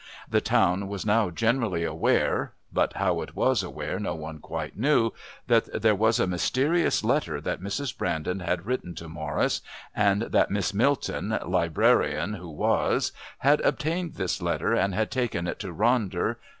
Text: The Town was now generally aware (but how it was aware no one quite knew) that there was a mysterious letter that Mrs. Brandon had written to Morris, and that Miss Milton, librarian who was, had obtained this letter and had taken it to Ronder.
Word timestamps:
The 0.27 0.41
Town 0.41 0.87
was 0.87 1.05
now 1.05 1.29
generally 1.29 1.83
aware 1.83 2.53
(but 2.73 2.93
how 2.93 3.21
it 3.21 3.35
was 3.35 3.61
aware 3.61 3.99
no 3.99 4.15
one 4.15 4.39
quite 4.39 4.75
knew) 4.75 5.11
that 5.45 5.79
there 5.79 5.93
was 5.93 6.19
a 6.19 6.25
mysterious 6.25 7.03
letter 7.03 7.39
that 7.39 7.61
Mrs. 7.61 7.95
Brandon 7.95 8.39
had 8.39 8.65
written 8.65 8.95
to 8.95 9.07
Morris, 9.07 9.61
and 9.95 10.23
that 10.23 10.49
Miss 10.49 10.73
Milton, 10.73 11.37
librarian 11.45 12.33
who 12.33 12.49
was, 12.49 13.11
had 13.41 13.61
obtained 13.61 14.15
this 14.15 14.41
letter 14.41 14.73
and 14.73 14.95
had 14.95 15.11
taken 15.11 15.45
it 15.45 15.59
to 15.59 15.67
Ronder. 15.71 16.37